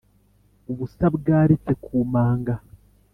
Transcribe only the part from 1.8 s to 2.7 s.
ku manga,